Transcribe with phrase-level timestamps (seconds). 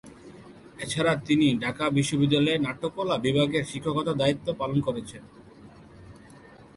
[0.79, 5.23] এছাড়া তিনি ঢাকা বিশ্ববিদ্যালয়ে নাট্যকলা বিভাগে শিক্ষকতার দায়িত্ব পালন করছেন।